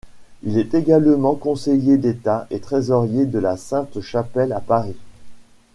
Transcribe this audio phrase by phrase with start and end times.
[0.41, 4.97] Il est également conseiller d'État, et trésorier de la Sainte-Chapelle à Paris.